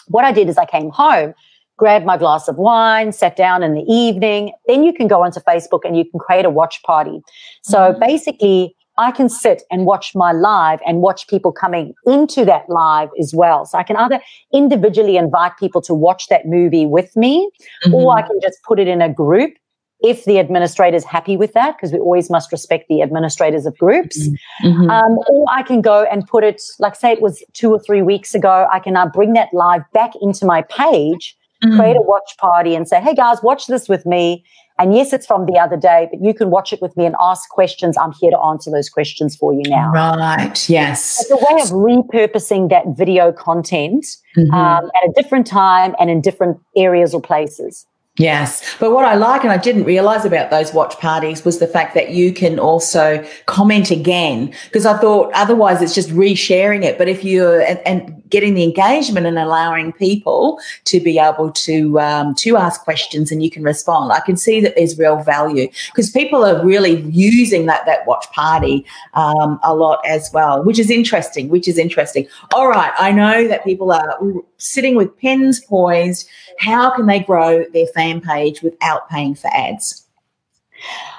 [0.08, 1.36] What I did is I came home
[1.78, 4.54] grab my glass of wine, sat down in the evening.
[4.68, 7.22] Then you can go onto Facebook and you can create a watch party.
[7.64, 8.00] So mm-hmm.
[8.00, 13.10] basically, I can sit and watch my live and watch people coming into that live
[13.20, 13.66] as well.
[13.66, 14.20] So I can either
[14.54, 17.50] individually invite people to watch that movie with me,
[17.86, 17.94] mm-hmm.
[17.96, 19.54] or I can just put it in a group
[20.02, 23.76] if the administrator is happy with that, because we always must respect the administrators of
[23.78, 24.28] groups.
[24.28, 24.68] Mm-hmm.
[24.68, 24.90] mm-hmm.
[24.90, 28.04] Um, or I can go and put it, like say it was two or three
[28.04, 31.78] weeks ago, I can now bring that live back into my page mm.
[31.78, 34.44] create a watch party and say, hey guys, watch this with me.
[34.80, 37.16] And yes, it's from the other day, but you can watch it with me and
[37.22, 37.96] ask questions.
[37.98, 39.92] I'm here to answer those questions for you now.
[39.92, 40.68] Right.
[40.68, 41.22] Yes.
[41.22, 44.52] It's a way of repurposing that video content mm-hmm.
[44.52, 47.86] um, at a different time and in different areas or places.
[48.18, 48.76] Yes.
[48.80, 51.96] But what I like and I didn't realize about those watch parties was the fact
[51.96, 57.00] that you can also comment again because I thought otherwise it's just resharing it.
[57.00, 62.00] But if you're and, and getting the engagement and allowing people to be able to
[62.00, 65.70] um, to ask questions and you can respond, I can see that there's real value
[65.88, 70.80] because people are really using that that watch party um, a lot as well, which
[70.80, 71.48] is interesting.
[71.50, 72.28] Which is interesting.
[72.56, 74.20] All right, I know that people are
[74.58, 76.28] sitting with pens poised.
[76.58, 80.08] How can they grow their fan page without paying for ads?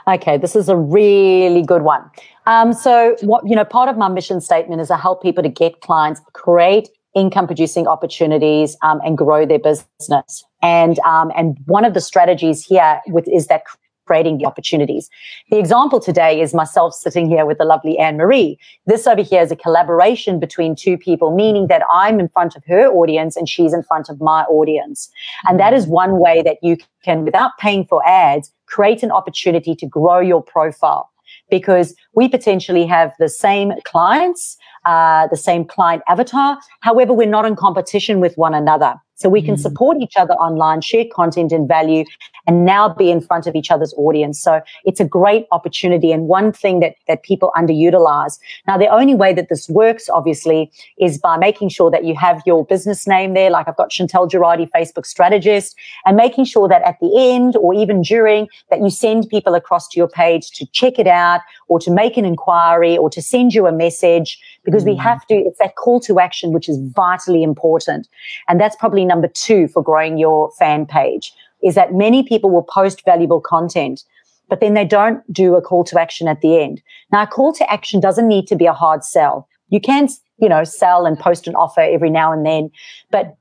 [0.08, 2.10] Okay, this is a really good one.
[2.46, 5.48] Um, so, what you know, part of my mission statement is to help people to
[5.48, 10.44] get clients, create income producing opportunities, um, and grow their business.
[10.62, 13.62] And um, and one of the strategies here with is that
[14.06, 15.08] creating the opportunities.
[15.50, 18.58] The example today is myself sitting here with the lovely Anne Marie.
[18.86, 22.62] This over here is a collaboration between two people, meaning that I'm in front of
[22.66, 25.10] her audience and she's in front of my audience.
[25.48, 29.74] And that is one way that you can, without paying for ads, create an opportunity
[29.74, 31.10] to grow your profile
[31.58, 36.58] because we potentially have the same clients, uh, the same client avatar.
[36.80, 38.94] However, we're not in competition with one another.
[39.16, 39.60] So we can mm.
[39.60, 42.04] support each other online, share content and value,
[42.46, 44.40] and now be in front of each other's audience.
[44.40, 48.38] So it's a great opportunity and one thing that, that people underutilize.
[48.66, 52.42] Now, the only way that this works, obviously, is by making sure that you have
[52.44, 53.50] your business name there.
[53.50, 57.72] Like I've got Chantal Gerardy, Facebook strategist, and making sure that at the end or
[57.74, 61.78] even during that you send people across to your page to check it out or
[61.80, 64.88] to make an inquiry or to send you a message because mm.
[64.92, 68.08] we have to, it's that call to action, which is vitally important.
[68.48, 72.62] And that's probably number two for growing your fan page is that many people will
[72.62, 74.04] post valuable content,
[74.48, 76.82] but then they don't do a call to action at the end.
[77.10, 79.48] Now, a call to action doesn't need to be a hard sell.
[79.70, 82.70] You can, you know, sell and post an offer every now and then,
[83.10, 83.36] but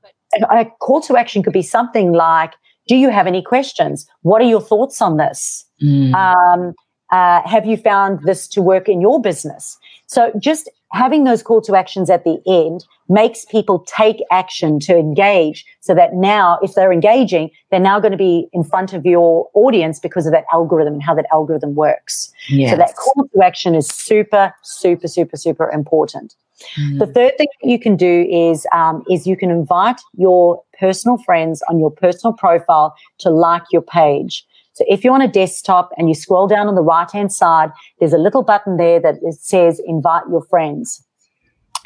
[0.50, 2.54] a call to action could be something like,
[2.88, 4.06] do you have any questions?
[4.22, 5.64] What are your thoughts on this?
[5.82, 6.14] Mm.
[6.14, 6.74] Um,
[7.12, 9.78] uh, have you found this to work in your business?
[10.06, 14.96] So just having those call to actions at the end makes people take action to
[14.96, 19.04] engage so that now if they're engaging they're now going to be in front of
[19.04, 22.70] your audience because of that algorithm and how that algorithm works yes.
[22.70, 26.34] so that call to action is super super super super important
[26.78, 26.98] mm.
[26.98, 31.62] the third thing you can do is um, is you can invite your personal friends
[31.68, 36.08] on your personal profile to like your page so if you're on a desktop and
[36.08, 39.80] you scroll down on the right hand side, there's a little button there that says
[39.86, 41.04] invite your friends.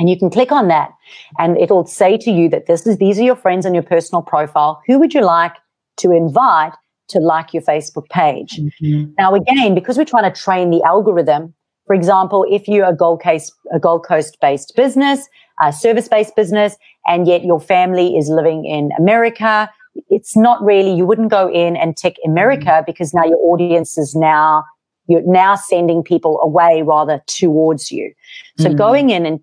[0.00, 0.90] And you can click on that
[1.38, 4.22] and it'll say to you that this is, these are your friends on your personal
[4.22, 4.80] profile.
[4.86, 5.54] Who would you like
[5.98, 6.72] to invite
[7.08, 8.58] to like your Facebook page?
[8.58, 9.12] Mm-hmm.
[9.18, 11.52] Now, again, because we're trying to train the algorithm,
[11.86, 15.28] for example, if you're a Gold Coast, a Gold Coast based business,
[15.60, 19.68] a service based business, and yet your family is living in America,
[20.08, 22.84] it's not really, you wouldn't go in and tick America mm-hmm.
[22.86, 24.64] because now your audience is now,
[25.06, 28.12] you're now sending people away rather towards you.
[28.58, 28.76] So mm.
[28.76, 29.40] going in and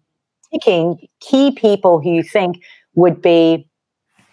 [0.52, 2.62] ticking key people who you think
[2.94, 3.68] would be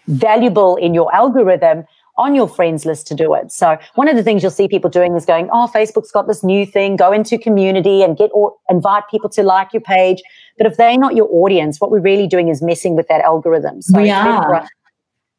[0.07, 1.85] valuable in your algorithm
[2.17, 3.51] on your friends list to do it.
[3.51, 6.43] So one of the things you'll see people doing is going, Oh, Facebook's got this
[6.43, 6.95] new thing.
[6.95, 10.21] Go into community and get or invite people to like your page.
[10.57, 13.81] But if they're not your audience, what we're really doing is messing with that algorithm.
[13.81, 14.67] So we are.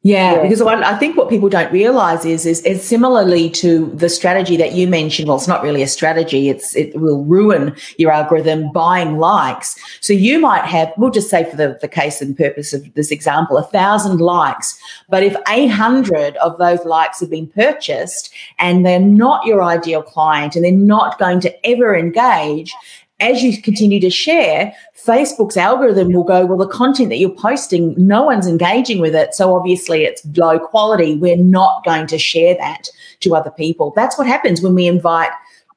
[0.05, 4.07] Yeah, yeah, because I think what people don't realize is, is, is similarly to the
[4.07, 5.27] strategy that you mentioned.
[5.27, 6.47] Well, it's not really a strategy.
[6.47, 9.75] It's it will ruin your algorithm buying likes.
[10.01, 13.09] So you might have, we'll just say for the, the case and purpose of this
[13.09, 14.79] example, a thousand likes.
[15.09, 20.55] But if 800 of those likes have been purchased and they're not your ideal client
[20.55, 22.75] and they're not going to ever engage,
[23.19, 24.73] as you continue to share,
[25.05, 29.33] Facebook's algorithm will go, well, the content that you're posting, no one's engaging with it.
[29.33, 31.15] So obviously it's low quality.
[31.15, 32.89] We're not going to share that
[33.21, 33.93] to other people.
[33.95, 35.31] That's what happens when we invite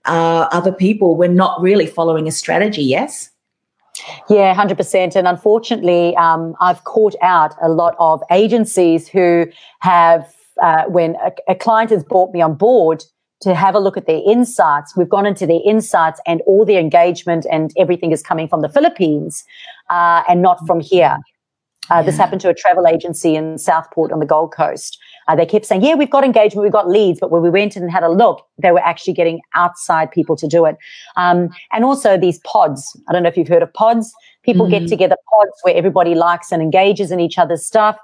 [0.06, 1.16] uh, other people.
[1.16, 3.30] We're not really following a strategy, yes?
[4.28, 5.14] Yeah, 100%.
[5.14, 9.46] And unfortunately, um, I've caught out a lot of agencies who
[9.80, 13.04] have, uh, when a, a client has brought me on board,
[13.40, 14.96] to have a look at their insights.
[14.96, 18.68] We've gone into their insights and all their engagement and everything is coming from the
[18.68, 19.44] Philippines
[19.90, 21.18] uh, and not from here.
[21.90, 22.02] Uh, yeah.
[22.02, 24.98] This happened to a travel agency in Southport on the Gold Coast.
[25.26, 27.76] Uh, they kept saying, yeah, we've got engagement, we've got leads, but when we went
[27.76, 30.76] in and had a look, they were actually getting outside people to do it.
[31.16, 32.98] Um, and also these pods.
[33.08, 34.12] I don't know if you've heard of pods.
[34.42, 34.70] People mm.
[34.70, 37.96] get together pods where everybody likes and engages in each other's stuff.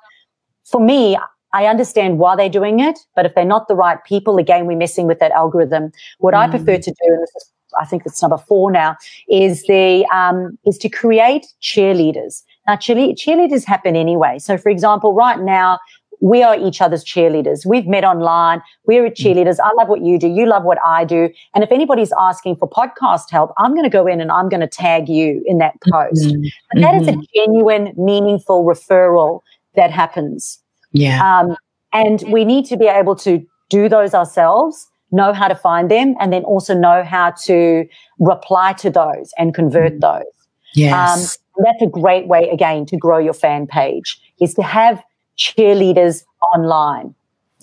[0.65, 1.19] For me,
[1.55, 4.77] I understand why they're doing it, but if they're not the right people, again, we're
[4.77, 5.93] messing with that algorithm.
[6.19, 6.39] What mm.
[6.39, 7.51] I prefer to do, and this is,
[7.81, 8.97] I think it's number four now,
[9.29, 12.43] is the um, is to create cheerleaders.
[12.67, 14.39] Now, cheerleaders happen anyway.
[14.41, 15.79] So, for example, right now
[16.21, 17.65] we are each other's cheerleaders.
[17.65, 18.61] We've met online.
[18.87, 19.15] We're mm.
[19.15, 19.59] cheerleaders.
[19.63, 20.27] I love what you do.
[20.27, 21.31] You love what I do.
[21.55, 24.61] And if anybody's asking for podcast help, I'm going to go in and I'm going
[24.61, 26.25] to tag you in that post.
[26.25, 26.47] Mm-hmm.
[26.73, 27.03] But that mm-hmm.
[27.03, 27.21] is a mm-hmm.
[27.37, 29.41] genuine, meaningful referral
[29.77, 30.61] that happens.
[30.95, 31.41] Yeah.
[31.41, 31.57] Um,
[31.93, 36.15] and we need to be able to do those ourselves, know how to find them,
[36.19, 37.85] and then also know how to
[38.19, 40.01] reply to those and convert mm.
[40.01, 40.33] those.
[40.75, 41.37] Yes.
[41.37, 45.03] Um, that's a great way, again, to grow your fan page is to have
[45.39, 46.25] cheerleaders
[46.55, 47.15] online.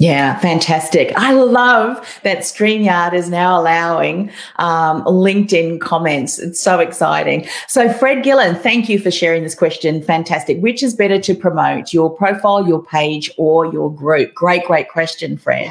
[0.02, 1.14] Yeah, fantastic.
[1.16, 6.39] I love that StreamYard is now allowing um, LinkedIn comments.
[6.39, 7.47] It's so exciting.
[7.68, 10.02] So, Fred Gillen, thank you for sharing this question.
[10.02, 10.60] Fantastic.
[10.60, 14.34] Which is better to promote, your profile, your page, or your group?
[14.34, 15.70] Great, great question, Fred.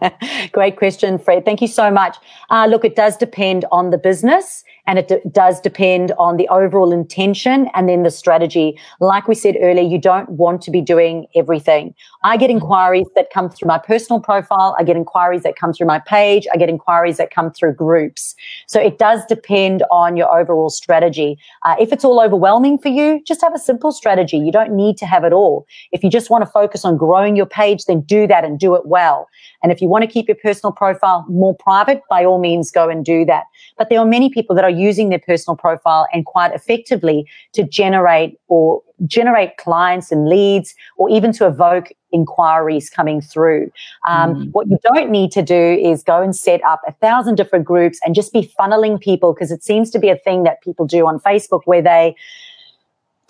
[0.52, 1.44] great question, Fred.
[1.44, 2.16] Thank you so much.
[2.50, 6.48] Uh, look, it does depend on the business and it d- does depend on the
[6.48, 8.76] overall intention and then the strategy.
[8.98, 11.94] Like we said earlier, you don't want to be doing everything.
[12.24, 14.74] I get inquiries that come through my personal profile.
[14.80, 16.48] I get inquiries that come through my page.
[16.52, 18.34] I get inquiries that come through groups.
[18.66, 21.38] So it does depend on your overall strategy.
[21.62, 24.38] Uh, if it's all overwhelming for you, just have a simple strategy.
[24.38, 25.68] You don't need to have it all.
[25.92, 28.74] If you just want to focus on growing your page, then do that and do
[28.74, 29.28] it well.
[29.62, 32.88] And if you want to keep your personal profile more private, by all means, go
[32.88, 33.44] and do that.
[33.78, 37.62] But there are many people that are using their personal profile and quite effectively to
[37.62, 43.70] generate or generate clients and leads or even to evoke inquiries coming through.
[44.06, 44.48] Um, mm.
[44.52, 47.98] What you don't need to do is go and set up a thousand different groups
[48.04, 51.06] and just be funneling people because it seems to be a thing that people do
[51.06, 52.14] on Facebook where they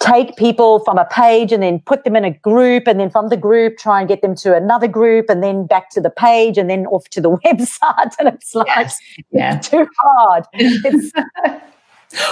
[0.01, 3.29] take people from a page and then put them in a group and then from
[3.29, 6.57] the group try and get them to another group and then back to the page
[6.57, 8.99] and then off to the website and it's like yes.
[9.31, 9.59] yeah.
[9.59, 10.45] too hard.
[10.55, 11.13] It's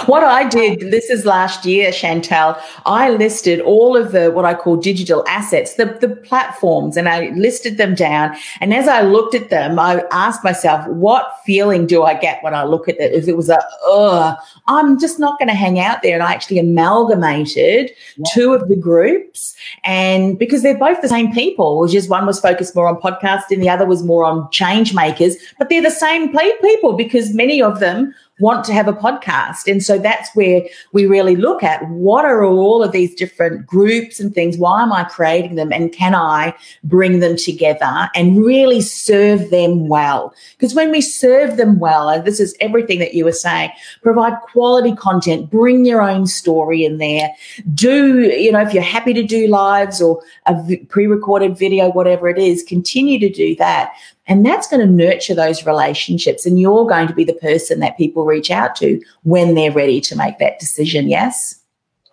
[0.07, 4.53] what I did, this is last year, Chantal, I listed all of the what I
[4.53, 8.35] call digital assets, the, the platforms, and I listed them down.
[8.59, 12.53] And as I looked at them, I asked myself, what feeling do I get when
[12.53, 13.13] I look at it?
[13.13, 16.13] If it was a, ugh, I'm just not going to hang out there.
[16.13, 18.25] And I actually amalgamated yeah.
[18.33, 19.55] two of the groups.
[19.85, 23.69] And because they're both the same people, just one was focused more on podcasting, the
[23.69, 28.13] other was more on change makers, but they're the same people because many of them
[28.39, 29.69] want to have a podcast.
[29.69, 30.61] And so that's where
[30.93, 34.57] we really look at what are all of these different groups and things?
[34.57, 35.71] Why am I creating them?
[35.71, 40.33] And can I bring them together and really serve them well?
[40.57, 43.71] Because when we serve them well, and this is everything that you were saying,
[44.01, 47.29] provide quality content, bring your own story in there.
[47.73, 52.29] Do, you know, if you're happy to do lives or a pre recorded video, whatever
[52.29, 53.91] it is, continue to do that.
[54.29, 56.45] And that's going to nurture those relationships.
[56.45, 59.99] And you're going to be the person that people reach out to when they're ready
[60.01, 61.09] to make that decision.
[61.09, 61.59] Yes?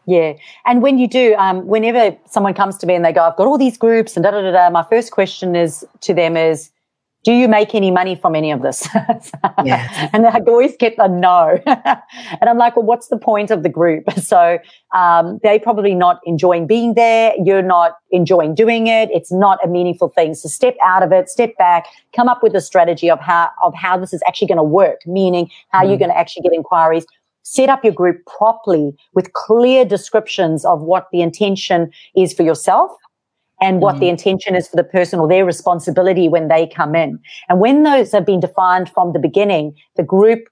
[0.07, 0.33] Yeah.
[0.65, 3.47] And when you do, um, whenever someone comes to me and they go, I've got
[3.47, 6.71] all these groups and da da da da, my first question is to them is,
[7.27, 8.89] do you make any money from any of this?
[9.65, 10.09] yeah.
[10.13, 11.59] and I always get a no.
[11.67, 14.05] and I'm like, well, what's the point of the group?
[14.27, 14.59] So
[14.93, 17.33] um, they're probably not enjoying being there.
[17.43, 19.09] You're not enjoying doing it.
[19.13, 20.35] It's not a meaningful thing.
[20.35, 23.73] So step out of it, step back, come up with a strategy of how, of
[23.75, 25.89] how this is actually going to work, meaning how mm.
[25.89, 27.07] you're going to actually get inquiries.
[27.43, 32.91] Set up your group properly with clear descriptions of what the intention is for yourself
[33.61, 34.01] and what mm-hmm.
[34.01, 37.19] the intention is for the person or their responsibility when they come in.
[37.49, 40.45] And when those have been defined from the beginning, the group,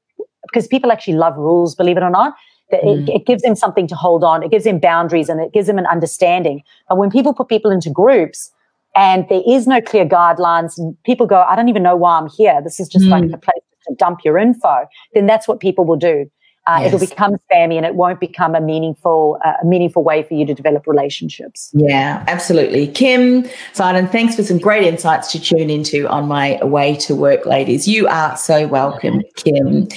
[0.42, 2.34] because people actually love rules, believe it or not,
[2.70, 3.14] it, mm.
[3.14, 4.42] it, gives them something to hold on.
[4.42, 6.62] It gives them boundaries and it gives them an understanding.
[6.88, 8.50] But when people put people into groups
[8.96, 12.60] and there is no clear guidelines, people go, I don't even know why I'm here.
[12.62, 13.10] This is just mm.
[13.10, 14.86] like a place to dump your info.
[15.12, 16.30] Then that's what people will do
[16.66, 16.94] uh, yes.
[16.94, 20.46] it'll become spammy and it won't become a meaningful uh, a meaningful way for you
[20.46, 21.70] to develop relationships.
[21.74, 22.88] Yeah absolutely.
[22.88, 27.44] Kim Seidon thanks for some great insights to tune into on my way to work
[27.44, 27.86] ladies.
[27.86, 29.88] You are so welcome kim.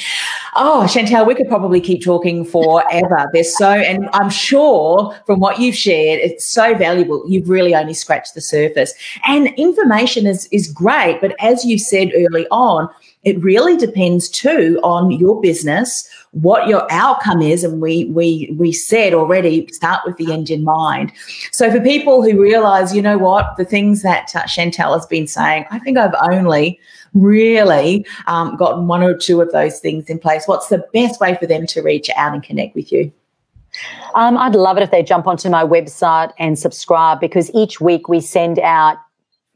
[0.56, 3.30] Oh chantal we could probably keep talking forever.
[3.32, 7.24] There's so and i'm sure from what you've shared it's so valuable.
[7.28, 8.94] You've really only scratched the surface.
[9.26, 12.90] And information is is great but as you said early on
[13.28, 16.10] it really depends too on your business,
[16.42, 17.64] what your outcome is.
[17.64, 21.12] And we we we said already, start with the end in mind.
[21.52, 25.28] So for people who realize, you know what, the things that uh, Chantal has been
[25.28, 26.80] saying, I think I've only
[27.14, 30.48] really um, gotten one or two of those things in place.
[30.48, 33.12] What's the best way for them to reach out and connect with you?
[34.16, 38.08] Um, I'd love it if they jump onto my website and subscribe because each week
[38.08, 38.98] we send out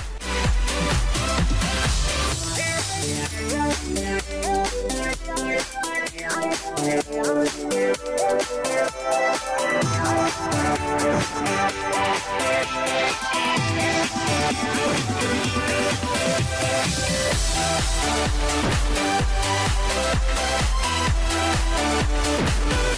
[22.71, 22.90] We'll